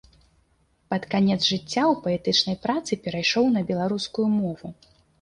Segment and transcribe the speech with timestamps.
[0.93, 4.67] Пад канец жыцця ў паэтычнай працы перайшоў на беларускую мову.